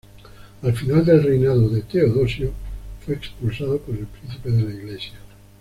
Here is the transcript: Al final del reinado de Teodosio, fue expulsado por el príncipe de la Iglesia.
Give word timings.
Al 0.63 0.73
final 0.73 1.05
del 1.05 1.21
reinado 1.21 1.69
de 1.69 1.83
Teodosio, 1.83 2.51
fue 3.05 3.13
expulsado 3.13 3.77
por 3.77 3.93
el 3.95 4.07
príncipe 4.07 4.49
de 4.49 4.63
la 4.63 4.73
Iglesia. 4.73 5.13